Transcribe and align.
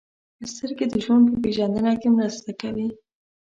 •سترګې 0.51 0.85
د 0.89 0.95
ژوند 1.03 1.25
په 1.31 1.37
پېژندنه 1.43 1.91
کې 2.01 2.09
مرسته 2.17 2.51
کوي. 2.61 2.87